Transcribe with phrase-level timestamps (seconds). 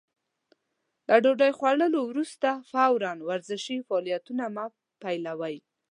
[1.07, 4.65] له ډوډۍ خوړلو وروسته فورً ورزشي فعالیتونه مه
[5.01, 5.55] پيلوئ.